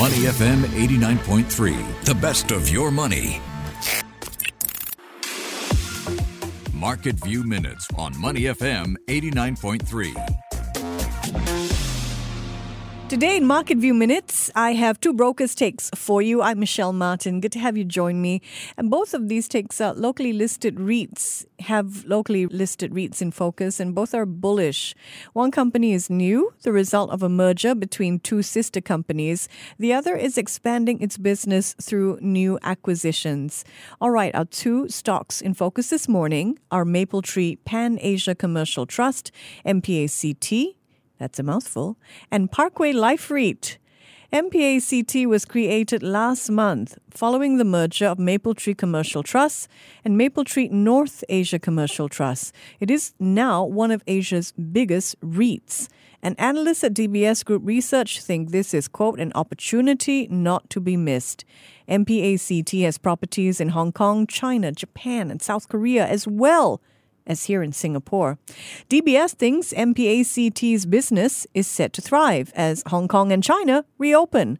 Money 0.00 0.20
FM 0.32 0.62
89.3, 0.62 2.04
the 2.06 2.14
best 2.14 2.52
of 2.52 2.70
your 2.70 2.90
money. 2.90 3.38
Market 6.72 7.16
View 7.16 7.44
Minutes 7.44 7.86
on 7.98 8.18
Money 8.18 8.44
FM 8.44 8.96
89.3. 9.08 10.39
Today 13.10 13.38
in 13.38 13.44
Market 13.44 13.78
View 13.78 13.92
Minutes, 13.92 14.52
I 14.54 14.74
have 14.74 15.00
two 15.00 15.12
brokers' 15.12 15.56
takes 15.56 15.90
for 15.96 16.22
you. 16.22 16.42
I'm 16.42 16.60
Michelle 16.60 16.92
Martin. 16.92 17.40
Good 17.40 17.50
to 17.50 17.58
have 17.58 17.76
you 17.76 17.82
join 17.82 18.22
me. 18.22 18.40
And 18.76 18.88
both 18.88 19.14
of 19.14 19.26
these 19.26 19.48
takes 19.48 19.80
are 19.80 19.94
locally 19.94 20.32
listed 20.32 20.76
REITs, 20.76 21.44
have 21.58 22.04
locally 22.04 22.46
listed 22.46 22.92
REITs 22.92 23.20
in 23.20 23.32
focus, 23.32 23.80
and 23.80 23.96
both 23.96 24.14
are 24.14 24.24
bullish. 24.24 24.94
One 25.32 25.50
company 25.50 25.92
is 25.92 26.08
new, 26.08 26.54
the 26.62 26.70
result 26.70 27.10
of 27.10 27.24
a 27.24 27.28
merger 27.28 27.74
between 27.74 28.20
two 28.20 28.42
sister 28.42 28.80
companies. 28.80 29.48
The 29.76 29.92
other 29.92 30.14
is 30.14 30.38
expanding 30.38 31.00
its 31.00 31.18
business 31.18 31.74
through 31.82 32.20
new 32.20 32.60
acquisitions. 32.62 33.64
All 34.00 34.12
right, 34.12 34.32
our 34.36 34.44
two 34.44 34.88
stocks 34.88 35.40
in 35.40 35.54
focus 35.54 35.90
this 35.90 36.06
morning 36.06 36.60
are 36.70 36.84
Mapletree 36.84 37.58
Pan 37.64 37.98
Asia 38.00 38.36
Commercial 38.36 38.86
Trust, 38.86 39.32
MPACT, 39.66 40.76
that's 41.20 41.38
a 41.38 41.42
mouthful. 41.42 41.98
And 42.30 42.50
Parkway 42.50 42.92
Life 42.92 43.30
REIT. 43.30 43.76
MPACT 44.32 45.26
was 45.26 45.44
created 45.44 46.02
last 46.02 46.50
month 46.50 46.96
following 47.10 47.58
the 47.58 47.64
merger 47.64 48.06
of 48.06 48.16
Mapletree 48.16 48.78
Commercial 48.78 49.22
Trust 49.22 49.68
and 50.04 50.18
Mapletree 50.18 50.70
North 50.70 51.22
Asia 51.28 51.58
Commercial 51.58 52.08
Trust. 52.08 52.54
It 52.78 52.90
is 52.90 53.12
now 53.18 53.64
one 53.64 53.90
of 53.90 54.02
Asia's 54.06 54.52
biggest 54.52 55.20
REITs. 55.20 55.88
And 56.22 56.38
analysts 56.38 56.84
at 56.84 56.94
DBS 56.94 57.44
Group 57.44 57.62
Research 57.64 58.20
think 58.22 58.50
this 58.50 58.72
is, 58.72 58.88
quote, 58.88 59.20
an 59.20 59.32
opportunity 59.34 60.26
not 60.28 60.70
to 60.70 60.80
be 60.80 60.96
missed. 60.96 61.44
MPACT 61.88 62.82
has 62.82 62.98
properties 62.98 63.60
in 63.60 63.70
Hong 63.70 63.92
Kong, 63.92 64.26
China, 64.26 64.72
Japan, 64.72 65.30
and 65.30 65.42
South 65.42 65.68
Korea 65.68 66.06
as 66.06 66.26
well 66.26 66.80
as 67.30 67.44
here 67.44 67.62
in 67.62 67.72
Singapore. 67.72 68.38
DBS 68.88 69.34
thinks 69.34 69.72
MPACT's 69.72 70.84
business 70.84 71.46
is 71.54 71.68
set 71.68 71.92
to 71.92 72.02
thrive 72.02 72.52
as 72.56 72.82
Hong 72.88 73.06
Kong 73.06 73.30
and 73.30 73.42
China 73.42 73.84
reopen. 73.98 74.58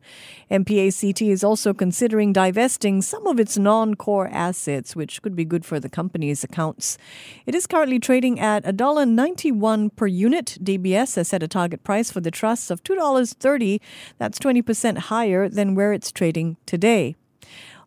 MPACT 0.50 1.28
is 1.28 1.42
also 1.42 1.74
considering 1.74 2.32
divesting 2.32 3.02
some 3.02 3.26
of 3.26 3.40
its 3.40 3.58
non 3.58 3.96
core 3.96 4.28
assets, 4.32 4.94
which 4.94 5.20
could 5.20 5.34
be 5.34 5.44
good 5.44 5.64
for 5.64 5.80
the 5.80 5.88
company's 5.88 6.44
accounts. 6.44 6.96
It 7.44 7.54
is 7.56 7.66
currently 7.66 7.98
trading 7.98 8.38
at 8.38 8.64
$1.91 8.64 9.96
per 9.96 10.06
unit. 10.06 10.58
DBS 10.62 11.16
has 11.16 11.28
set 11.28 11.42
a 11.42 11.48
target 11.48 11.82
price 11.82 12.10
for 12.12 12.20
the 12.20 12.30
trust 12.30 12.70
of 12.70 12.84
$2.30. 12.84 13.80
That's 14.18 14.38
20% 14.38 14.98
higher 15.10 15.48
than 15.48 15.74
where 15.74 15.92
it's 15.92 16.12
trading 16.12 16.56
today. 16.66 17.16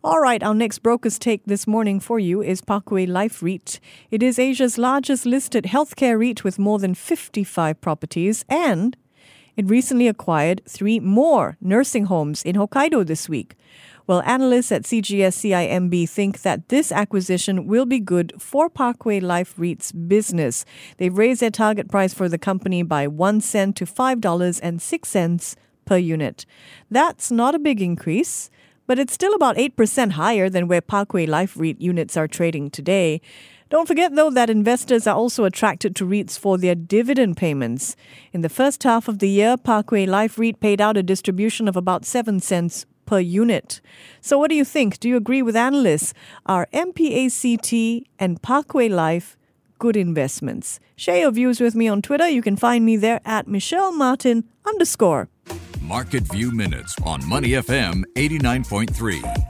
All 0.05 0.19
right, 0.19 0.43
our 0.43 0.53
next 0.53 0.79
broker's 0.79 1.17
take 1.17 1.45
this 1.45 1.65
morning 1.65 2.01
for 2.01 2.19
you 2.19 2.41
is 2.41 2.59
Parkway 2.59 3.05
Life 3.05 3.41
REIT. 3.41 3.79
It 4.11 4.21
is 4.21 4.37
Asia's 4.37 4.77
largest 4.77 5.25
listed 5.25 5.63
healthcare 5.63 6.19
REIT 6.19 6.43
with 6.43 6.59
more 6.59 6.77
than 6.77 6.93
55 6.93 7.79
properties, 7.79 8.43
and 8.49 8.97
it 9.55 9.69
recently 9.69 10.09
acquired 10.09 10.61
three 10.67 10.99
more 10.99 11.55
nursing 11.61 12.07
homes 12.07 12.43
in 12.43 12.57
Hokkaido 12.57 13.07
this 13.07 13.29
week. 13.29 13.55
Well, 14.05 14.21
analysts 14.25 14.73
at 14.73 14.83
CGS 14.83 15.39
CIMB 15.39 16.09
think 16.09 16.41
that 16.41 16.67
this 16.67 16.91
acquisition 16.91 17.65
will 17.65 17.85
be 17.85 18.01
good 18.01 18.33
for 18.37 18.69
Parkway 18.69 19.21
Life 19.21 19.53
REIT's 19.57 19.93
business. 19.93 20.65
They've 20.97 21.17
raised 21.17 21.39
their 21.39 21.49
target 21.49 21.89
price 21.89 22.13
for 22.13 22.27
the 22.27 22.37
company 22.37 22.83
by 22.83 23.07
1 23.07 23.39
cent 23.39 23.77
to 23.77 23.85
$5.06 23.85 25.55
per 25.85 25.97
unit. 25.97 26.45
That's 26.91 27.31
not 27.31 27.55
a 27.55 27.59
big 27.59 27.81
increase 27.81 28.49
but 28.87 28.99
it's 28.99 29.13
still 29.13 29.33
about 29.33 29.57
8% 29.57 30.11
higher 30.11 30.49
than 30.49 30.67
where 30.67 30.81
Parkway 30.81 31.25
Life 31.25 31.55
REIT 31.57 31.79
units 31.81 32.17
are 32.17 32.27
trading 32.27 32.69
today. 32.69 33.21
Don't 33.69 33.87
forget, 33.87 34.15
though, 34.15 34.29
that 34.29 34.49
investors 34.49 35.07
are 35.07 35.15
also 35.15 35.45
attracted 35.45 35.95
to 35.95 36.05
REITs 36.05 36.37
for 36.37 36.57
their 36.57 36.75
dividend 36.75 37.37
payments. 37.37 37.95
In 38.31 38.41
the 38.41 38.49
first 38.49 38.83
half 38.83 39.07
of 39.07 39.19
the 39.19 39.29
year, 39.29 39.57
Parkway 39.57 40.05
Life 40.05 40.37
REIT 40.37 40.59
paid 40.59 40.79
out 40.79 40.97
a 40.97 41.03
distribution 41.03 41.67
of 41.67 41.75
about 41.75 42.05
7 42.05 42.39
cents 42.39 42.85
per 43.05 43.19
unit. 43.19 43.81
So, 44.21 44.37
what 44.37 44.49
do 44.49 44.55
you 44.55 44.65
think? 44.65 44.99
Do 44.99 45.09
you 45.09 45.17
agree 45.17 45.41
with 45.41 45.55
analysts? 45.55 46.13
Are 46.45 46.67
MPACT 46.73 48.05
and 48.19 48.41
Parkway 48.41 48.89
Life 48.89 49.37
good 49.79 49.97
investments? 49.97 50.79
Share 50.95 51.17
your 51.17 51.31
views 51.31 51.59
with 51.59 51.75
me 51.75 51.87
on 51.87 52.01
Twitter. 52.01 52.29
You 52.29 52.41
can 52.41 52.55
find 52.55 52.85
me 52.85 52.95
there 52.95 53.21
at 53.25 53.47
Michelle 53.47 53.91
Martin 53.91 54.43
underscore. 54.65 55.29
Market 55.83 56.23
View 56.23 56.49
Minutes 56.51 56.95
on 57.05 57.23
Money 57.27 57.49
FM 57.49 58.03
89.3. 58.15 59.47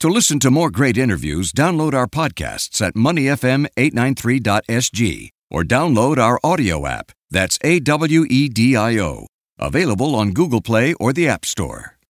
To 0.00 0.08
listen 0.08 0.40
to 0.40 0.50
more 0.50 0.70
great 0.70 0.98
interviews, 0.98 1.52
download 1.52 1.94
our 1.94 2.08
podcasts 2.08 2.84
at 2.84 2.94
moneyfm893.sg 2.94 5.28
or 5.50 5.62
download 5.62 6.18
our 6.18 6.40
audio 6.42 6.84
app. 6.86 7.12
That's 7.30 7.58
A 7.62 7.78
W 7.80 8.24
E 8.28 8.48
D 8.48 8.74
I 8.76 8.98
O. 8.98 9.26
Available 9.58 10.16
on 10.16 10.32
Google 10.32 10.62
Play 10.62 10.94
or 10.94 11.12
the 11.12 11.28
App 11.28 11.44
Store. 11.44 11.98